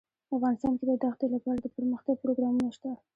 [0.35, 2.91] افغانستان کې د دښتې لپاره دپرمختیا پروګرامونه شته.